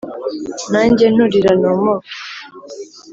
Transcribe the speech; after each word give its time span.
“nanjye 0.71 1.03
nturira 1.13 1.51
nomoke 1.61 2.11